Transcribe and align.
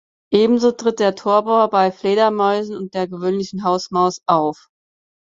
Ebenso 0.33 0.71
tritt 0.71 0.97
der 0.99 1.13
Torpor 1.13 1.69
bei 1.69 1.91
Fledermäusen 1.91 2.75
und 2.75 2.95
der 2.95 3.07
gewöhnlichen 3.07 3.63
Hausmaus 3.63 4.19
auf. 4.25 4.67